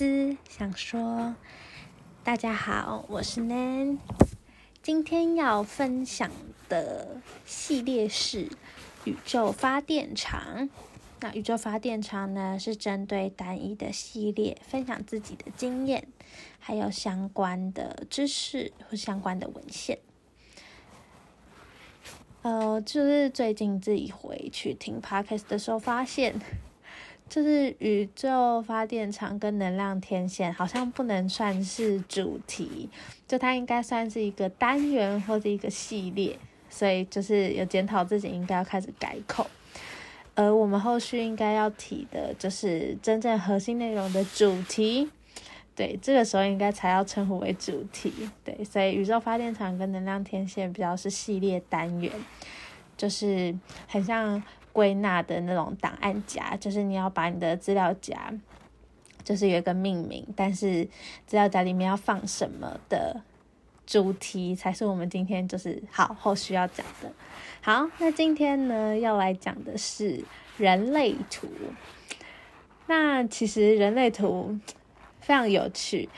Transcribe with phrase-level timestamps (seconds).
[0.00, 1.34] 思想说，
[2.24, 3.98] 大家好，我是 Nan，
[4.82, 6.30] 今天要分享
[6.70, 8.48] 的系列是
[9.04, 10.70] 宇宙发电厂。
[11.20, 16.08] 那宇宙发电厂呢，是针对单一的系列分享自己的经验，
[16.58, 19.98] 还有相关的知识或相关的文献。
[22.40, 26.40] 呃，就是最近自己回去听 podcast 的时候，发现
[27.30, 32.90] 就是宇宙发电厂跟能量天线好像不能算是主题，
[33.28, 36.36] 就它应该算是一个单元或者一个系列，
[36.68, 39.46] 所以就是有检讨自己应该要开始改口。
[40.34, 45.08] 而我们后续应该要提的就是真正核心内容的主题。
[45.76, 48.12] 对，这个时候应该才要称呼为主题。
[48.44, 52.12] 对，所以宇宙发电厂跟能量天线比较是系列单元，
[52.96, 58.32] 就是很像归纳的那种档案夹，就是你要把你的资料夹，
[59.24, 60.84] 就是有一个命名，但是
[61.26, 63.22] 资料夹里面要放什么的
[63.86, 67.12] 主题，才是我们今天就是好后续要讲的。
[67.60, 70.24] 好，那今天呢要来讲的是
[70.56, 71.48] 人类图。
[72.86, 74.58] 那其实人类图。
[75.22, 76.08] 非常有趣，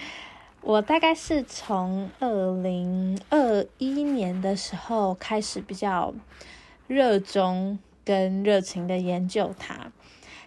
[0.62, 6.14] 我大概是从二零二一年的时候开始比较
[6.86, 9.92] 热衷跟热情的研究它。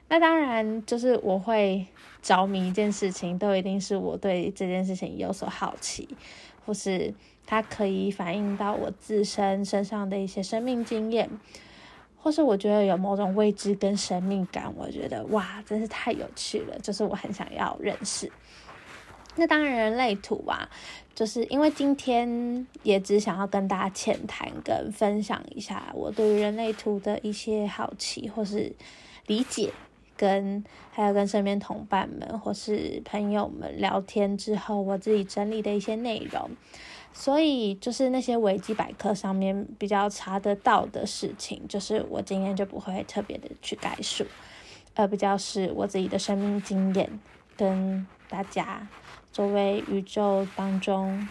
[0.07, 1.87] 那当然就是我会
[2.21, 6.07] 着迷一件事情，都一定是我对这件事情有所好奇，
[6.65, 7.13] 或是
[7.45, 11.29] 它可以反映到我自身身上的一些生命经验，
[12.17, 18.31] 或是我觉得有某种未知跟神秘感，我觉得哇，真是太有趣了，就是我很想要认识。
[19.35, 20.69] 那当然，人类图啊，
[21.13, 28.71] 就是因为今天也只想要跟大家浅谈跟分享一下我对于人类图的一些好奇或是
[29.27, 29.71] 理解，
[30.15, 36.49] 跟还有跟身边同伴们或是朋友们聊天之后，我自己整理的一些内容。
[37.11, 44.25] 所以就是那些维基百科上面比较查得到的事情，就是我今天就不会特别的去概述，
[44.95, 47.19] 而比较是我自己的生命经验
[47.55, 48.85] 跟大家。
[49.35, 51.27] 作为宇宙当中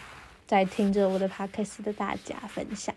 [0.47, 2.95] 在听着我的 podcast 的大家分享，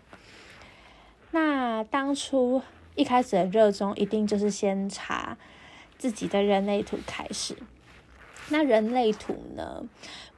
[1.30, 2.60] 那当初
[2.94, 5.38] 一开始的热衷一定就是先查
[5.96, 7.56] 自己的人类图开始。
[8.50, 9.82] 那人类图呢，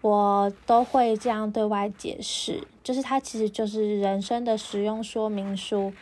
[0.03, 5.93] 我都会这样对外解释，就是它其实就是人生的使用说明书。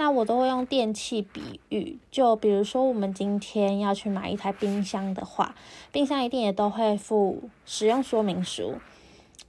[0.00, 5.54] 那我都会用电器比喻，就比如说我们今天要去买一台冰箱的话，
[5.92, 8.76] 冰箱一定也都会附使用说明书。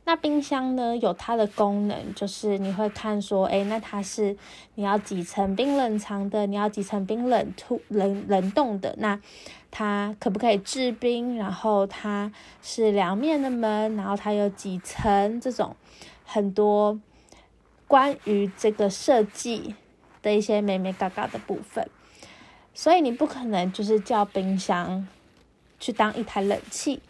[0.04, 4.36] 那冰箱呢，有它的功能，就是你会看说，诶，那它是
[4.76, 9.18] 你要几层冰冷藏的，你要几层冰冷突冷冷冻的，那
[9.72, 11.38] 它可不可以制冰？
[11.38, 12.30] 然后它
[12.62, 15.78] 是两面的门，然后它有几层，这种
[16.26, 17.00] 很多
[17.88, 19.76] 关于这个设计。
[20.22, 21.90] 的一些美美嘎嘎的部分，
[22.74, 25.08] 所以你不可能就是叫冰箱
[25.80, 27.02] 去当一台冷气，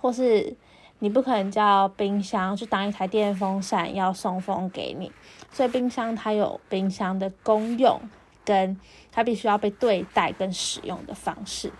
[0.00, 0.56] 或是
[0.98, 5.12] 你不可能叫冰箱去当一台电风扇要送风给你。
[5.52, 8.00] 所以冰箱它有冰箱的功用，
[8.44, 8.78] 跟
[9.12, 11.72] 它必须要被对待跟使用的方式。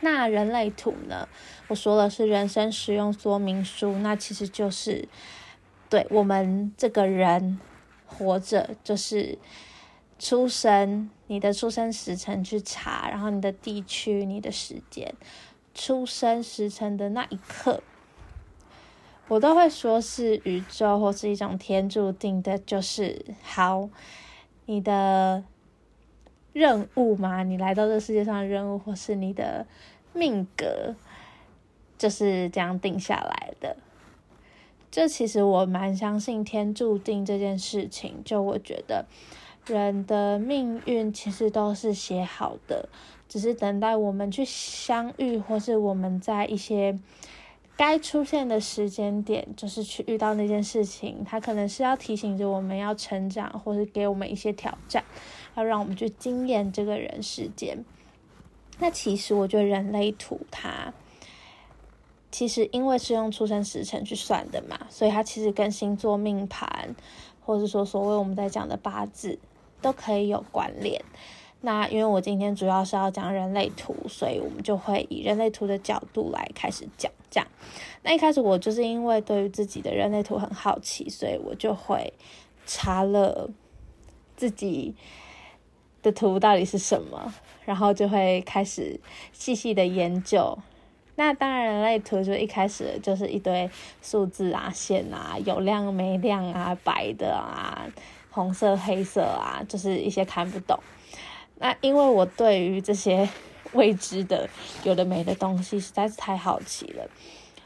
[0.00, 1.28] 那人类图呢？
[1.66, 5.08] 我说的是人生使用说明书，那其实就是
[5.90, 7.58] 对我们这个人
[8.06, 9.36] 活着就是。
[10.18, 15.14] 出生，你的出生时辰去查，然后你的地区、你的时间，
[15.74, 17.80] 出生时辰的那一刻，
[19.28, 23.88] 我都会说是宇宙或是一种天注定的，就是好，
[24.66, 25.44] 你的
[26.52, 29.64] 任务嘛，你来到这世界上的任务，或是你的
[30.12, 30.96] 命格，
[31.96, 33.76] 就是这样定下来的。
[34.90, 39.06] 这其实我蛮相信天注定这件事情，就我觉得。
[39.66, 42.88] 人的命运其实都是写好的，
[43.28, 46.98] 只是等待我们去相遇，或是我们在一些
[47.76, 51.22] 该出现的时间点，就是去遇到那件事情。
[51.24, 55.04] 它可能是要提醒着我们要成长，或是给我们一些挑战，
[55.54, 57.84] 要让我们去经验这个人世间。
[58.78, 60.94] 那其实我觉得人类图它
[62.30, 66.96] 其实因为是用出生时辰去算的嘛，所以它其实跟星座命盘，
[67.44, 69.38] 或者说所谓我们在讲的八字。
[69.80, 71.02] 都可以有关联。
[71.60, 77.10] 那因为我今天主要是要讲人类图，所以我们就会以人类图的角度来开始讲。
[77.30, 77.46] 这样，
[78.02, 82.10] 那一开始我就是因为对于自己的人类图很好奇，所以我就会
[82.64, 83.50] 查了
[84.34, 84.94] 自己
[86.00, 87.34] 的图到底是什么，
[87.66, 88.98] 然后就会开始
[89.32, 90.56] 细细的研究，
[91.16, 93.68] 那当然，人类图就一开始就是一堆
[94.00, 97.86] 数字啊、线啊，有亮没亮啊、白的啊、
[98.30, 100.78] 红色、黑色啊，就是一些看不懂。
[101.56, 103.28] 那因为我对于这些
[103.72, 104.48] 未知的、
[104.84, 107.08] 有的没的东西实在是太好奇了，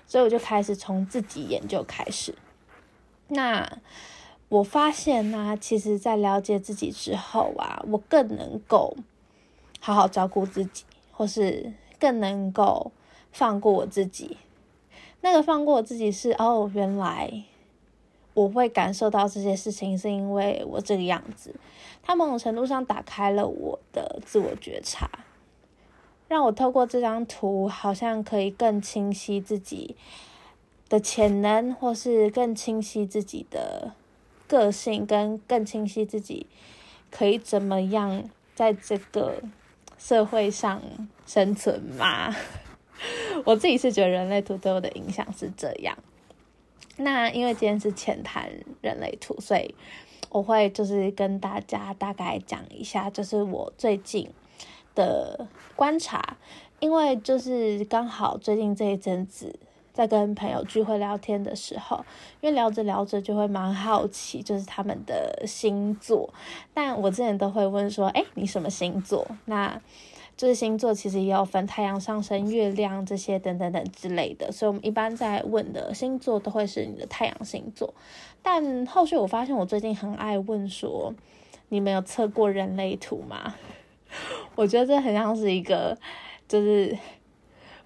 [0.06, 2.35] 所以我就开始从自己研究开始。
[3.29, 3.79] 那
[4.49, 8.97] 我发现呢，其实，在了解自己之后啊，我更能够
[9.81, 12.93] 好好照顾自己，或是更能够。
[13.35, 14.37] 放过我自己，
[15.23, 17.44] 那个放过我自己是哦，原来
[18.34, 21.55] 我会感受到这些事情，是因为我这个样子。
[22.02, 25.08] 它某种程度上打开了我的自我觉察，
[26.29, 29.94] 让我透过这张图，好像可以更清晰自己
[30.88, 33.93] 的潜能，或是更清晰自己的
[34.49, 36.46] 个性，跟更清晰自己
[37.11, 38.25] 可以怎么样
[38.55, 39.43] 在这个
[39.96, 40.82] 社会上
[41.26, 42.35] 生存嘛。
[43.44, 45.96] 我自己是觉得人类图对我的影响是这样。
[47.02, 48.50] 那因为今天是浅谈
[48.81, 49.75] 人类图，所以
[50.31, 54.31] 我会就是跟大家大概讲一下，就是我最近
[54.94, 55.46] 的
[55.76, 56.37] 观察。
[56.81, 59.56] 因为就是刚好最近这一阵子
[59.93, 62.04] 在跟朋友聚会聊天的时候，
[62.40, 66.28] 因为聊着聊着就会蛮好奇，就是他们的星座。
[66.75, 69.81] 但我之前都会问说：“哎，你什么星座？”那
[70.42, 77.94] 就是星座其实也有分太阳上升、月亮这些等等等之类的，所以我们一般在问的星座都会是你的太阳星座。
[78.42, 81.14] 但后续我发现，我最近很爱问说，
[81.68, 83.54] 你们有测过人类图吗？
[84.56, 85.96] 我觉得这很像是一个，
[86.48, 86.98] 就是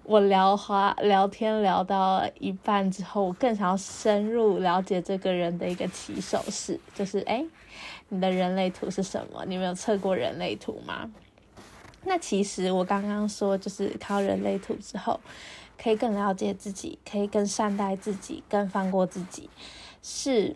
[0.01, 7.45] 我聊话聊天聊到一半之后，我更想要深入了解这个人的一个起手式，就是哎，
[8.09, 9.45] 你的人类图是什么？
[9.45, 11.07] 你们有测过人类图吗？
[12.07, 15.19] 那其实我刚刚说，就是靠人类图之后，
[15.77, 19.49] 可以更了解自己，可以更善待自己，更放过自己，
[20.01, 20.55] 是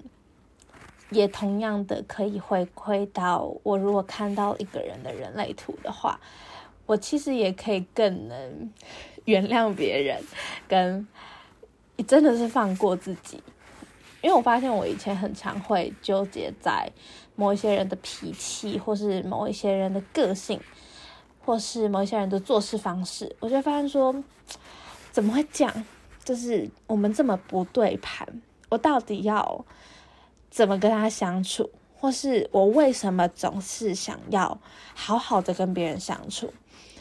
[1.09, 3.77] 也同样的可以回馈到我。
[3.77, 6.17] 如果看到一个人的人类图的话，
[6.85, 8.71] 我其实也可以更能
[9.25, 10.23] 原谅别人，
[10.69, 11.05] 跟
[12.07, 13.43] 真的是放过自己。
[14.21, 16.89] 因为我发现我以前很常会纠结在
[17.35, 20.57] 某一些人的脾气，或是某一些人的个性。
[21.43, 24.23] 或是某一些人的做事方式，我就发现说，
[25.11, 25.85] 怎么会这样？
[26.23, 28.27] 就是我们这么不对盘，
[28.69, 29.65] 我到底要
[30.51, 31.69] 怎么跟他相处？
[31.97, 34.59] 或是我为什么总是想要
[34.93, 36.53] 好好的跟别人相处？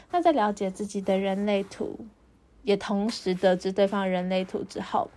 [0.09, 1.99] 那在了解自己的人类图，
[2.63, 5.09] 也同时得知对方人类图之后，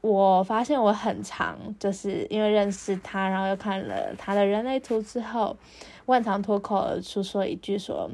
[0.00, 5.56] 我发现我很长就是因为认识他，然后又看了他的人类图之后。
[6.06, 8.10] 万常脱口而出说一句：“说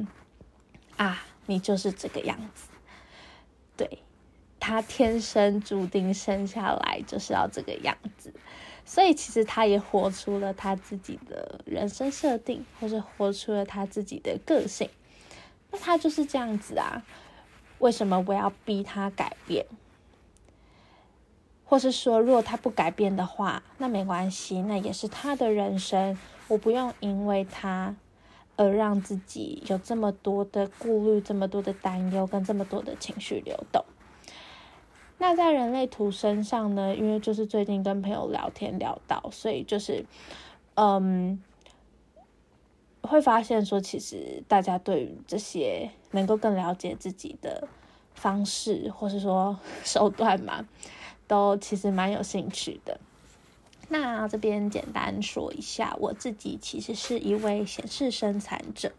[0.96, 2.68] 啊，你就是这个样子。”
[3.76, 3.98] 对，
[4.58, 8.34] 他天生注定生下来就是要这个样子，
[8.84, 14.90] 所以其实他也活出了他自己的人生设定，或是活出了他自己的个性。
[15.70, 17.04] 那他就是这样子啊？
[17.78, 19.64] 为什么我要逼他改变？
[21.64, 26.18] 或是说，如果他不改变的话，那没关系，那也是他的人生。
[26.48, 27.94] 我不用因为他
[28.56, 33.84] 而让自己有这么多的顾虑、这么多的担忧跟这么多的情绪流动。
[35.18, 36.94] 那在人类图身上呢？
[36.94, 40.04] 因为就是最近跟朋友聊天聊到，所以就是
[40.74, 41.42] 嗯，
[43.02, 47.66] 会发现说，其实大家对于这些能够更了解自己的
[48.14, 50.66] 方式，或是说 手段嘛，
[51.26, 53.00] 都其实蛮有兴趣的。
[53.88, 58.92] 那这边简单说一下，我自己其实是一位显示生产者。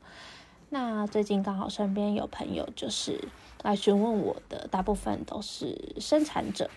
[0.69, 3.27] 那最近刚好身边有朋友就是
[3.63, 6.69] 来询问我的，大部分都是生产者。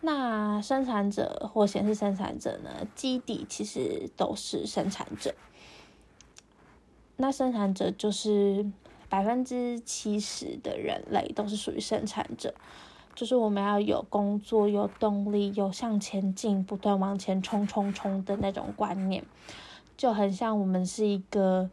[0.00, 5.34] 那生产者或显示生产者呢，基底其实都是生产者。
[7.16, 8.66] 那生产者就是
[9.08, 12.54] 百分之七十的人类都是属于生产者。
[13.14, 19.24] 就是我们要有工作、有动力、有向前进、不断往前冲、冲、冲的那种观念，
[19.96, 21.70] 就很像我们是一个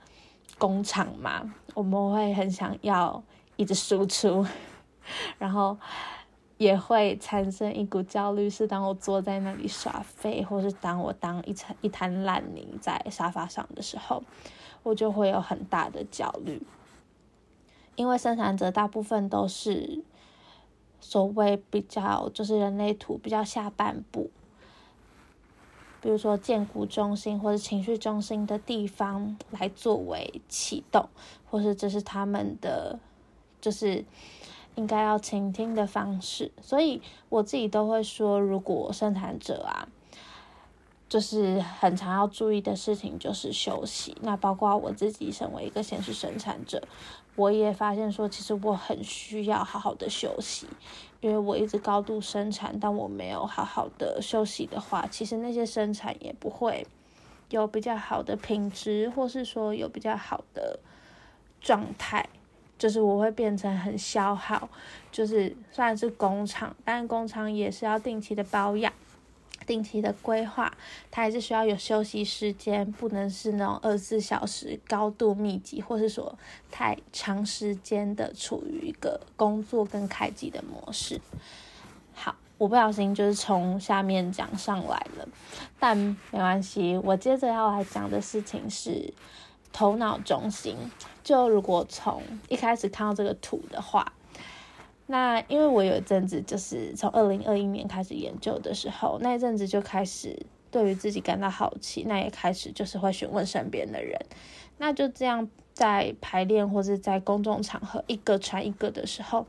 [0.60, 3.24] 工厂嘛，我们会很想要
[3.55, 4.45] 一直输出，
[5.39, 5.75] 然后
[6.57, 14.21] 也会产生一股焦虑，是当我坐在那里耍废，或是当我当一层一滩烂泥在沙发上的时候，
[14.83, 16.62] 我就会有很大的焦虑，
[17.95, 20.03] 因为生产者大部分都是。
[21.01, 24.29] 所谓比较就是人类图比较下半部，
[26.00, 31.10] 比如说建骨中心或者情绪中心的地方来作为启动，
[31.50, 32.98] 或是这是他们的
[33.60, 34.05] 就是
[34.75, 36.51] 应该要倾听的方式。
[36.62, 39.89] 所以我自己都会说，如果生产者啊。
[41.10, 46.81] 就是很常要注意的事情就是休息，那包括我自己身为一个显示生产者，
[47.35, 50.67] 我也发现说，其实我很需要好好的休息，
[51.21, 56.85] 因为我一直高度生产，但我没有好好的休息的话，其实那些生产也不会
[57.50, 60.79] 有比较好的品质，或是说有比较好的
[61.61, 62.27] 状态，
[62.77, 64.69] 就是我会变成很消耗，
[65.11, 68.91] 就是虽然是工厂，但工厂也是要定期的保养。
[69.65, 70.72] 定期的规划，
[71.10, 76.38] 它还是需要有休息时间，不能是那种二十四小时高度密集，或是说
[76.70, 81.20] 太长时间的处于一个工作跟开机的模式。
[82.13, 85.27] 好，我不小心就是从下面讲上来了，
[85.80, 89.13] 但没关系，我接着要来讲的事情是
[89.72, 90.75] 头脑中心。
[91.24, 94.13] 就如果从一开始看到这个图的话。
[95.12, 104.18] 那因为我有一阵子就是从二零二一年开始研究的时候，那一阵子就开始对于自己感到好奇，那也开始就是会询问身边的人，
[104.77, 109.46] 那就这样在排练或者在公众场合一个传一个的时候，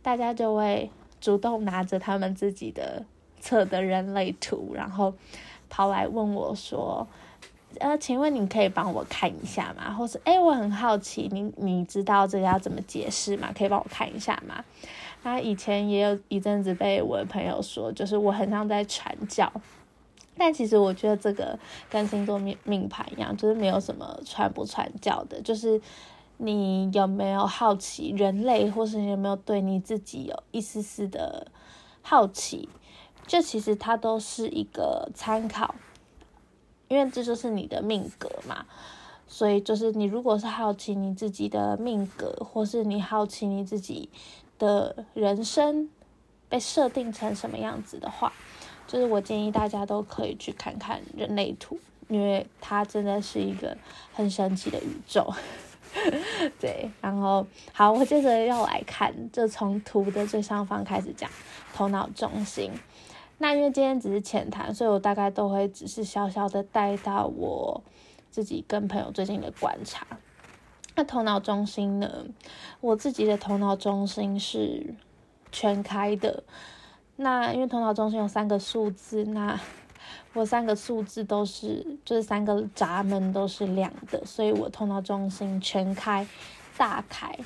[0.00, 0.90] 大家就会
[1.20, 3.04] 主动拿着他们自己的
[3.38, 5.12] 测的人类图，然后
[5.68, 7.06] 跑来问我说
[7.80, 9.92] ：“呃，请问你可以帮我看一下吗？
[9.92, 13.50] 或是哎，我很好奇，你你知道这个要怎么解释吗？
[13.56, 14.64] 可以帮我看一下吗？”
[15.22, 19.52] 他以前也有一阵子被我的朋友说，就是我很像在传教，
[20.36, 21.56] 但其实我觉得这个
[21.88, 25.80] 跟星座命命盘一样，就是没有什么传不传教的，就是
[26.38, 31.46] 你有没有好奇人类，或是你有没有对你自己有一丝丝的
[32.02, 32.68] 好奇，
[33.24, 35.76] 就其实它都是一个参考，
[36.92, 38.66] 因为这就是你的命格嘛，
[39.26, 44.08] 所以就是你如果是好奇你自己的命格，或是你好奇你自己。
[44.58, 45.90] 的人生
[46.48, 48.32] 被设定成什么样子的话，
[48.86, 53.76] 就是我建议大家都可以去看看人类图，因为它真的是一个
[54.14, 55.34] 很神奇的宇宙。
[56.60, 61.28] 对，然后好，我接着要来看，就从图的最上方开始讲
[61.74, 62.70] 头脑中心。
[63.42, 67.82] 那因为今天只是浅谈，所以我大概都会只是小小的带到我
[68.30, 70.06] 自己跟朋友最近的观察。
[70.94, 72.26] 那头脑中心呢？
[72.80, 74.94] 我自己的头脑中心是
[75.50, 76.44] 全开的。
[77.16, 79.58] 那因为头脑中心有三个数字，那
[80.34, 86.24] 我三个数字都是，就是三个闸门都是亮的，所以我头脑中心全开、
[86.76, 87.36] 大开。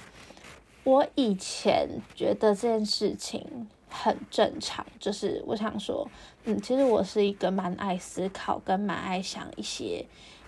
[0.85, 3.67] 我以前觉得这件事情
[4.03, 6.09] 很正常，就是我想说，
[6.45, 10.05] 嗯，其实我是一个蛮爱思考跟蛮爱想一些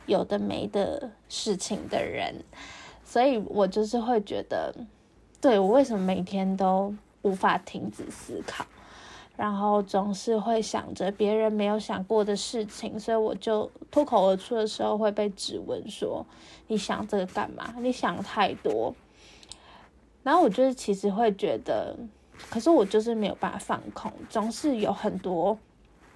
[0.06, 2.44] 有的没的事情的人。
[3.04, 4.74] 所以我就是会觉得，
[5.40, 8.66] 对我为什么每天都无法停止思考，
[9.34, 16.26] 然后总是会想着别人没有想过的事情，所以我就脱口而出的时候会被质问说
[16.68, 17.74] ：“你想这个干嘛？
[17.78, 18.94] 你想太多。”
[20.22, 21.96] 然后我就是其实会觉得，
[22.50, 25.58] 可是我就是没有办法放空，总是有很多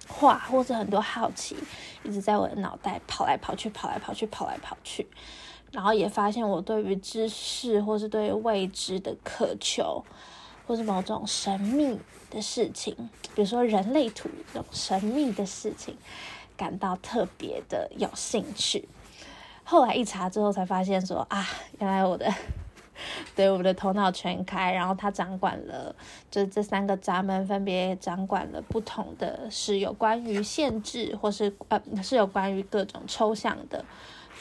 [0.07, 1.55] 话或者很多好奇
[2.03, 5.07] 一直在我的脑袋跑来跑去，跑来跑去，跑来跑去。
[5.71, 10.03] 然后也发现我对于知识，或是对未知的渴求，
[10.67, 11.99] 或是某种神秘
[12.29, 12.95] 的事情，
[13.33, 15.97] 比如说人类图这种神秘的事情，
[16.55, 18.87] 感到特别的有兴趣。
[19.63, 21.47] 后来一查之后才发现，说啊，
[21.79, 22.31] 原来我的
[23.35, 25.95] 对我们的头脑全开，然后他掌管了，
[26.31, 33.83] 就这三个闸门分别掌管了不同的，是有关于限制，或是呃是有关于各种抽象的。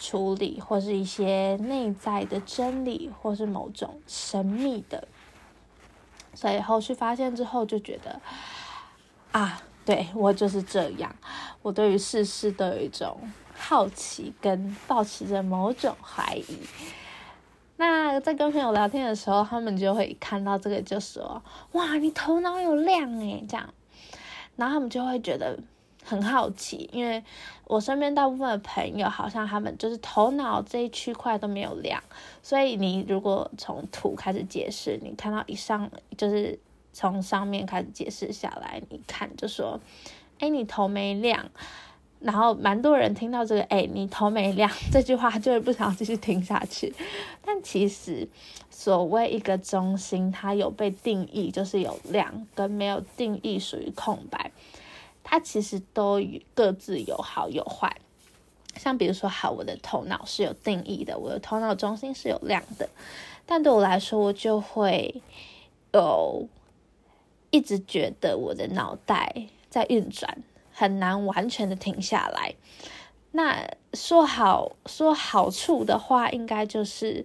[0.00, 5.06] 处理或是一些内在的真理，或是某种神秘的，
[6.34, 8.20] 所以后续发现之后就觉得，
[9.30, 11.14] 啊，对我就是这样，
[11.62, 13.16] 我对于世事都有一种
[13.56, 16.58] 好奇，跟保持着某种怀疑。
[17.84, 23.74] 那在跟朋友聊天的时候，他们就会看到这个就说：“哇，你头脑有亮诶。”这样，
[24.56, 25.58] 然后他们就会觉得。
[26.04, 27.22] 很好奇，因为
[27.64, 32.02] 我身边大部分的朋友好像他们就是头脑这一区块都没有亮，
[32.42, 36.58] 所以你如果从图开始解释，你看到以上就是
[36.92, 39.78] 从上面开始解释下来，你看就说，
[40.40, 41.48] 哎，你头没亮，
[42.23, 46.95] 然后蛮多人听到这个，哎，你头没亮 这句话就会不想继续听下去，
[47.45, 48.29] 但其实
[48.71, 54.50] 所谓一个中心，它有被定义就是有亮跟没有定义属于空白。
[55.25, 56.21] 它其实都
[56.52, 57.97] 各自有好有坏，
[58.76, 62.88] 像比如说，好，我的头脑是有定义的，我的头脑中心是有亮的，
[63.47, 65.23] 但对我来说，我就会
[65.93, 66.49] 有
[67.50, 72.55] 一直觉得我的脑袋在运转，很难完全的停下来。
[73.33, 77.25] 那说好说好处的话，应该就是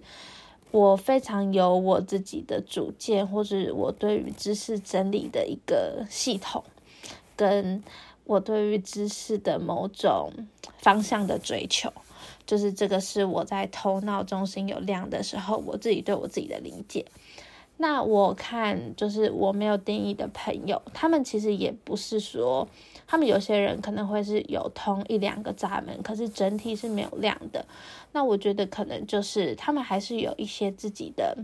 [0.70, 6.64] 我非常有我自己的主见，或者我对于知识整理的一个系统，
[7.36, 7.82] 跟
[8.24, 10.32] 我对于知识的某种
[10.78, 11.92] 方向的追求，
[12.46, 17.04] 就是这个是我在头脑中心有量的时候，我自己对我自己的理解。
[17.78, 22.68] 那我看就是我没有定义的朋友，他们其实也不是说。
[23.10, 27.64] 他们有些人可能会是有通一两个闸门，可是整体是没有亮的。
[28.12, 31.38] 那我觉得可能就是他们还是有一些自己的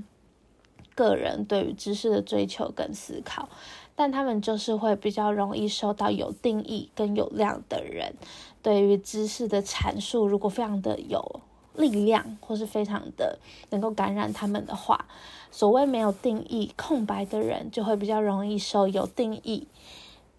[0.95, 3.49] 个人对于知识的追求跟思考，
[3.95, 8.12] 但他们就是会比较容易受到有定义跟有量的人
[8.61, 11.41] 对于知识的阐述，如果非常的有
[11.75, 13.38] 力量或是非常的
[13.71, 15.07] 能够感染他们的话，
[15.50, 19.66] 所谓没有定义空白的人就会比较容易受有定义。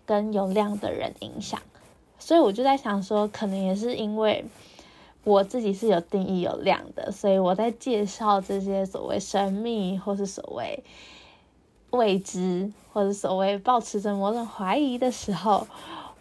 [0.08, 1.60] 跟有量的人影响，
[2.20, 4.46] 所以我就在想说，可能也是因为
[5.24, 10.84] 我自己是有定义有量的，所以我在介绍这些所谓神秘或是所谓
[11.90, 15.68] 未知或者所谓保持着某种怀疑的时候，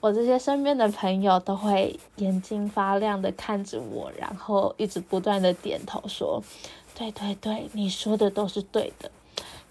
[0.05, 6.43] 我这些身边的朋友都会眼睛发亮的看着我，然后一直不断的点头说
[6.95, 9.11] ：“对对对，你说的都是对的。”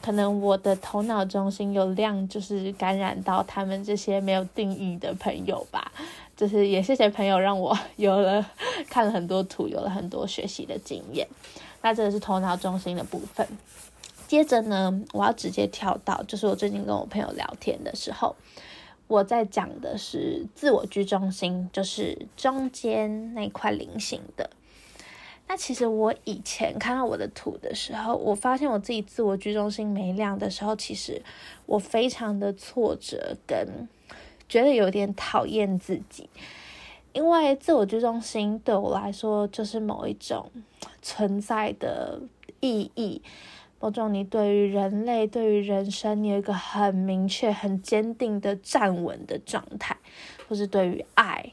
[0.02, 5.92] 可能我的头脑中心有量，就是感染到他们这些没有定义的朋友吧。
[6.36, 8.44] 就是也谢谢朋友让我 有了
[8.90, 11.28] 看了很多图，有了很多学习的经验。
[11.84, 13.48] 那这是头脑中心的部分。
[14.28, 18.36] 接着呢，我要直接跳到，就是我最近跟我朋友聊天的时候，
[19.08, 24.50] 我在讲的是自我居中心，就是中间那块菱形的。
[25.46, 31.22] 那其实我以前看到我的图的时候，我发现我自己自我居中心没亮的时候，其实
[31.66, 33.88] 我非常的挫折，跟
[34.48, 36.30] 觉得有点讨厌自己，
[37.12, 40.50] 因为自我居中心对我来说就是某一种
[41.02, 42.22] 存在的
[42.62, 43.22] 意义，
[43.84, 49.98] 某种你对于人类、对于人生，你有一个很明确、很坚定的站稳的状态，
[50.48, 51.52] 或是对于爱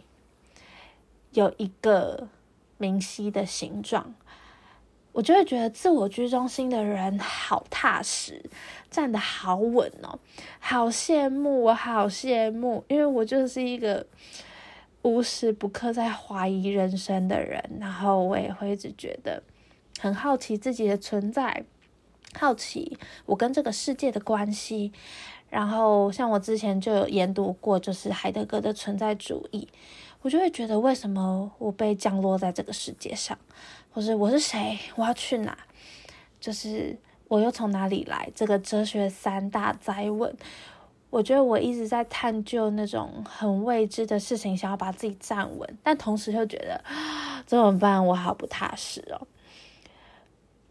[1.32, 2.28] 有一个。
[2.82, 4.14] 明晰的形状，
[5.12, 8.42] 我就会觉得自我居中心的人好踏实，
[8.90, 10.18] 站得好稳哦，
[10.58, 14.06] 好羡慕，我好羡慕，因为我就是一个
[15.02, 19.42] 无时不刻在怀疑人生的人，然后我也会一直觉得
[19.98, 21.62] 很好奇自己的存在，
[22.38, 24.92] 好奇我跟这个世界的关系，
[25.48, 29.68] 然后像我之前就有研读过，就是海德格的存在主义。
[30.22, 33.38] 我就会觉得，为什么我被降落在这个世界上，
[33.90, 35.56] 或是我是谁，我要去哪，
[36.38, 36.94] 就是
[37.26, 38.30] 我又从哪里来？
[38.34, 40.36] 这个哲学三大灾问，
[41.08, 46.84] 我觉得我一直在探究那种很未知的事情，想要把自己站稳，但同时又觉得
[47.46, 48.06] 怎么办？
[48.06, 49.26] 我好不踏实哦。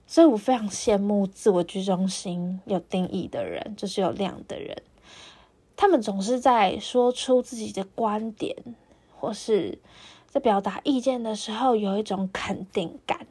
[0.09, 4.81] 所以我非常羡慕自我居中心有定义的人，就是有量的人，
[5.75, 8.55] 他们总是在说出自己的观点。
[9.21, 9.77] 或是
[10.29, 13.27] 在表达意见的时候，有一种肯定感。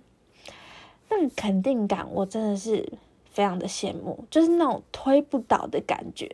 [1.08, 2.92] 那个肯定感，我真的是
[3.24, 6.30] 非常的羡慕，就是那种推不倒的感觉。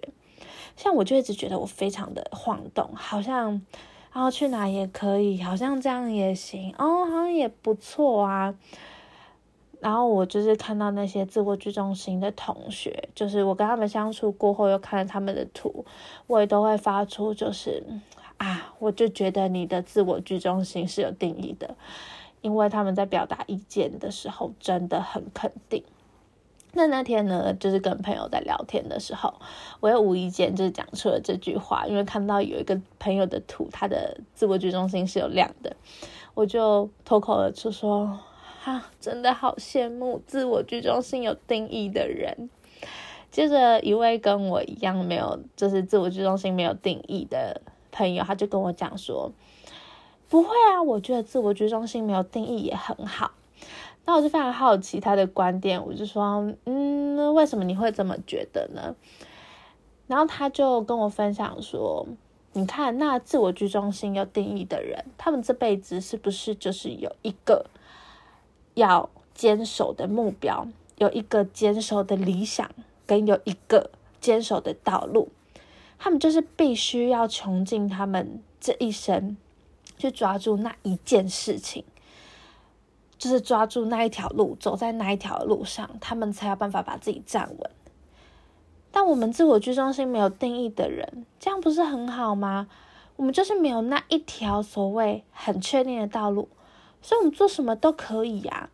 [0.77, 3.65] 像我就一直觉得我非常的晃动，好像
[4.13, 8.57] 然后去哪也可以，好像这样也行哦，好像也不错啊。
[9.85, 15.85] 然后我就是看到那些自我居中心的同学，就是我跟他们相处过后，又看了他们的图，
[16.27, 17.85] 我也都会发出就是。
[18.39, 21.77] 啊，我就觉得你的自我居中心是有定义的，
[22.41, 25.85] 因为他们在表达意见的时候真的很肯定。
[26.73, 29.35] 那那天呢，就是跟朋友在聊天的时候，
[29.81, 35.77] 我又无意间就是讲出了这句话，因为看到有一个朋友的图，他的自我居中心是有亮的，
[36.35, 38.19] 我就脱口而出说
[38.65, 42.49] ：“哈，真的好羡慕自我居中心有定义的人。”
[43.31, 47.61] 接着一位跟我一样没有，就是自我居中心没有定义的。
[47.93, 49.31] 朋友他就跟我讲说，
[50.29, 53.33] 不会啊，我觉得自我居中心没有定义也很好。
[54.07, 58.97] 那我就非常好奇他的观点，我就说，嗯，为什么你会这么觉得呢？
[60.07, 62.07] 然后他就跟我分享说，
[62.53, 67.67] 你看那自我居中心有定义的人，他们这辈子是不是就是有一个
[68.75, 72.71] 要坚守的目标，有一个坚守的理想，
[73.07, 75.31] 跟有一个坚守的道路？
[75.99, 79.37] 他们就是必须要穷尽他们这一生，
[79.97, 81.85] 去抓住那一件事情，
[83.17, 87.71] 就是抓住那一条路，走在那一条路上，他们才有办法把自己站稳。
[88.91, 92.69] 但我们自我居中心没有定义的人，这样不是很好吗？
[93.17, 96.49] 我们就是没有那一条所谓很确定的道路，
[97.05, 98.71] 所以我们做什么都可以呀。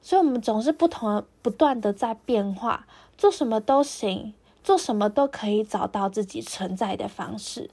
[0.00, 2.86] 所以，我们总是不同、不断的在变化，
[3.18, 4.32] 做什么都行，
[4.64, 7.68] 做什么都可以找到自己存在的方式。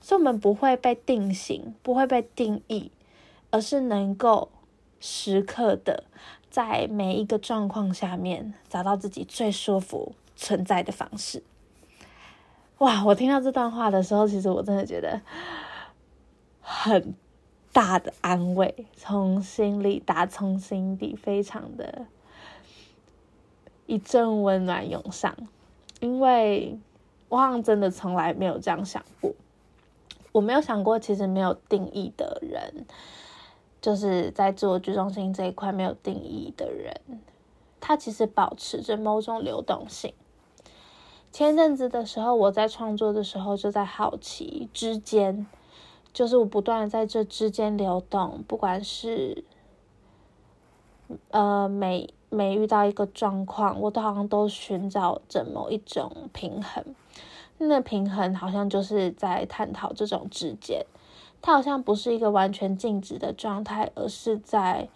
[0.00, 2.90] 所以，我们不会被定型，不会被定义，
[3.50, 4.50] 而是能够
[4.98, 6.02] 时刻的
[6.50, 11.44] 在每一个状况下面找到自己最舒服存在的方式。
[12.78, 13.04] 哇！
[13.04, 15.20] 我听到这段话的时候，其实我真的觉得
[16.60, 17.14] 很
[17.76, 22.06] 大的安慰，从心里打从心底，非常的
[23.84, 25.36] 一阵温暖涌上。
[26.00, 26.78] 因为
[27.28, 29.30] 我好像真的从来没有这样想过，
[30.32, 32.86] 我没有想过，其实没有定义的人，
[33.82, 36.98] 就是在自我居中心这一块没有定义的人，
[37.78, 40.14] 他其实保持着某种流动性。
[41.30, 45.46] 前阵子的时候，我在创作的时候就在好奇之间，
[46.16, 49.44] 就是我不断的在这之间流动，不管是
[51.28, 56.82] 呃每每遇到一个状况，我都好像都寻找着某一种平衡。
[57.58, 60.86] 那平衡好像就是在探讨这种之间，
[61.42, 64.88] 它好像不是一个完全静止的状态，而是在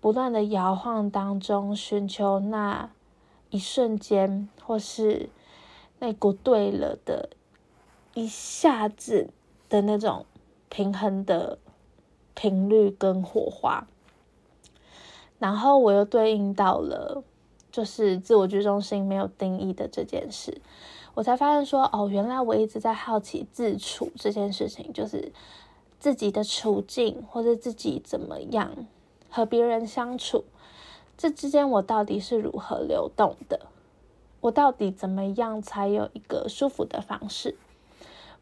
[0.00, 2.88] 不断的摇晃当中寻求那
[3.50, 5.28] 一瞬间，或是。
[5.98, 7.30] 那股对了的，
[8.12, 9.30] 一下子
[9.70, 10.26] 的那种
[10.68, 11.58] 平衡的
[12.34, 13.86] 频率跟火花，
[15.38, 17.22] 然后我又对应到了，
[17.72, 20.60] 就是自我居中心没有定义的这件事，
[21.14, 25.32] 我才发现说，哦，原来我一直在好奇自处这件事情，就是
[25.98, 28.70] 自己的处境或者自己怎么样
[29.30, 30.44] 和别人相处，
[31.16, 33.60] 这之间我到底是如何流动的。
[34.42, 37.56] 我到底怎么样才有一个舒服的方式？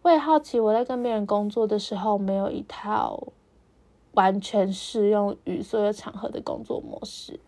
[0.04, 3.28] 我也好奇，我在跟别人工作的时候，没有一套
[4.12, 7.40] 完全适用于所有场合的工作模式。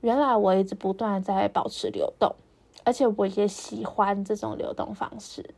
[0.00, 2.36] 原来我一直不断在保持流动，
[2.84, 5.52] 而且我也喜欢这种流动方式。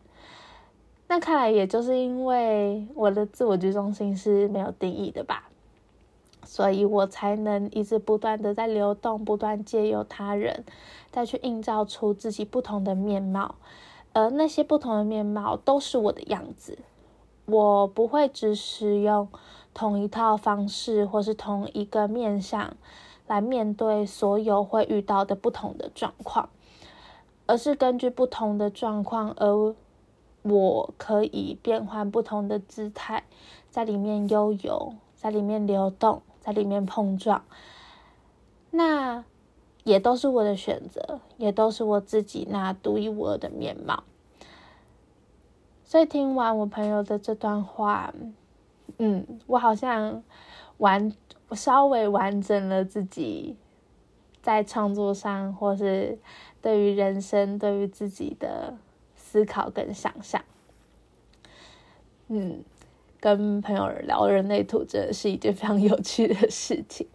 [1.09, 5.51] 那看来，也就是因为我的自我居中心是没有定义的吧，
[6.43, 10.65] 所以我才能一直不断的在流动，不断借由他人。
[11.11, 13.57] 再去映照出自己不同的面貌，
[14.13, 16.79] 而那些不同的面貌都是我的样子。
[17.47, 19.29] 我不会只使用
[19.75, 22.77] 同一套方式，或是同一个面相
[23.27, 26.49] 来面对所有会遇到的不同的状况，
[27.47, 29.75] 而是根据不同的状况，而
[30.43, 33.25] 我可以变换不同的姿态，
[33.71, 37.45] 在里面悠游，在里面流动，在里面碰撞。
[38.71, 39.25] 那。
[39.85, 44.05] 也都是我的选择，也都是我自己那独一无二的面貌。
[45.85, 48.15] 所以听完我朋友的这段话，
[48.99, 50.23] 嗯，我好像
[50.79, 51.13] 完
[51.53, 53.57] 稍微完整了自己
[54.41, 56.19] 在创作上，或是
[56.63, 58.75] 对于人生、对于自己的
[59.15, 60.43] 思考跟想象。
[62.29, 62.63] 嗯，
[63.21, 67.07] 跟朋友聊人类图真的是一件非常有趣的事情。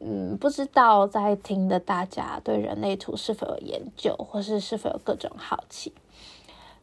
[0.00, 5.92] 嗯，不知道在听的大家对人类图是否有研究，或是是否有各种好奇？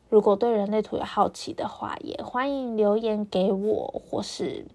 [0.09, 4.65] 如果对人类图有好奇的话，也欢迎留言给我，或是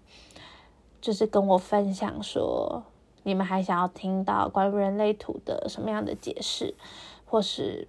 [0.99, 2.83] 就是跟我分享说，
[3.23, 6.73] 你们还想要听到关于人类图的什么样的解释，
[7.25, 7.87] 或是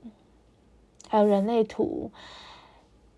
[1.08, 2.10] 还有人类图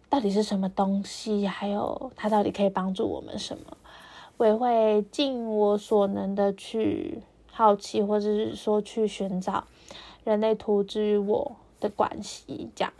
[0.08, 3.76] 到底是什么东西，还有它到底可以帮助我们什么？
[4.36, 9.64] 我也会尽我所能的去好奇，或者是说去寻找
[10.24, 12.92] 人类图之于我的关系，这样。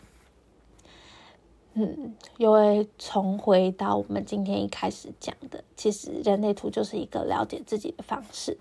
[1.76, 8.56] 嗯，又会重回到我们今天一开始讲的，其实人类图就是一个了解自己的方式。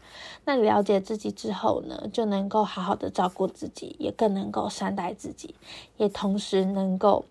[0.45, 5.53] 那了解自己之后呢，就能够好好的照顾自己，也更能够善待自己，
[5.97, 7.25] 也同时能够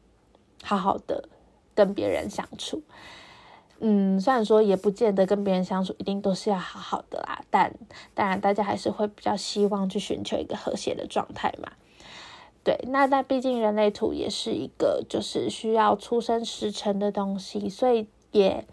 [0.62, 1.28] 好好的
[1.74, 2.80] 跟别人相处。
[3.84, 7.74] 嗯，虽然说也不见得跟别人相处一定都是要好好的啦，但
[8.14, 11.72] 当然大家还是会比较希望去寻求一个和谐的状态嘛。
[12.62, 18.64] 对，那但毕竟人类图也是一个就是需要出生时辰的东西，所以也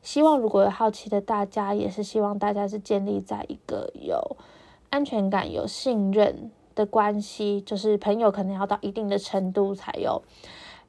[0.00, 4.38] 希望如果有好奇的大家，也是希望大家是建立在一个有
[4.88, 10.22] 安全感、有信任的关系，就是朋友可能要到一定的程度才有。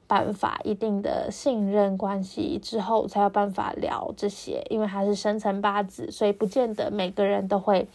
[0.08, 4.65] 办法一定的信任关系之后，才有办法聊这些。
[4.70, 7.88] 因为它是生辰八字，所以不见得每个人都会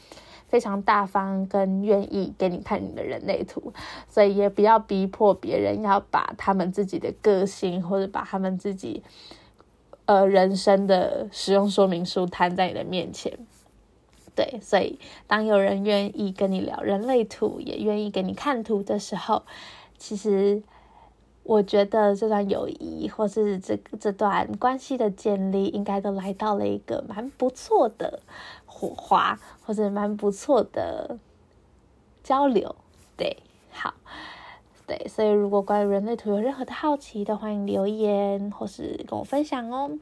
[0.48, 3.72] 非常大方跟愿意给你看你的人类图，
[4.08, 9.02] 所以也不要逼迫别人要把他们自己的个性或者把他们自己
[10.04, 13.32] 呃人生的使用说明书摊在你的面前。
[14.34, 19.42] 对，所以当有人愿意跟你聊人类图，也愿意给你看图的时候，
[19.96, 20.62] 其实
[21.44, 28.20] 我觉得这段友谊或是这这段关系的建立，应该都来到了一个蛮不错的
[28.64, 31.18] 火花，或者蛮不错的
[32.22, 32.76] 交流。
[33.16, 33.36] 对，
[33.70, 33.94] 好，
[34.86, 39.98] 对，所以如果关于人类图有任何的好奇的，欢迎留言或是跟我分享哦。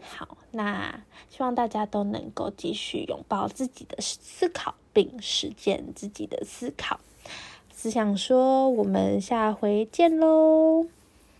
[0.00, 7.00] 好，那希望大家都能够继续拥抱自己的思考，并实践自己的思考。
[7.80, 10.86] 只想说，我们下回见喽。